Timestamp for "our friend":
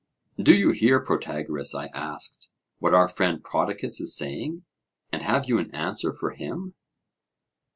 2.95-3.43